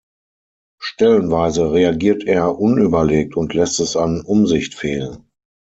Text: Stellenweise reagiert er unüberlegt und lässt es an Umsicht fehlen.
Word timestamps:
Stellenweise 0.79 1.73
reagiert 1.73 2.23
er 2.23 2.57
unüberlegt 2.57 3.37
und 3.37 3.53
lässt 3.53 3.79
es 3.79 3.95
an 3.95 4.21
Umsicht 4.21 4.73
fehlen. 4.73 5.29